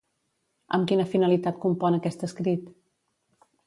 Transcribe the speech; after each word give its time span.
Amb 0.77 0.87
quina 0.93 1.05
finalitat 1.13 1.61
compon 1.69 2.01
aquest 2.01 2.29
escrit? 2.33 2.77